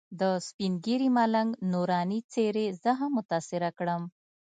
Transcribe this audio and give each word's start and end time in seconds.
د 0.19 0.21
سپین 0.47 0.73
ږیري 0.85 1.09
ملنګ 1.17 1.49
نوراني 1.71 2.19
څېرې 2.31 2.65
زه 2.83 2.91
هم 2.99 3.11
متاثره 3.17 3.69
کړم. 3.77 4.01